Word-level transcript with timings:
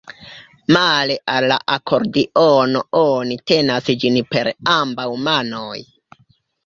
Male 0.75 1.15
al 1.33 1.45
la 1.51 1.57
akordiono 1.73 2.81
oni 3.01 3.39
tenas 3.53 3.93
ĝin 4.05 4.19
per 4.33 4.51
ambaŭ 4.81 5.07
manoj. 5.29 5.79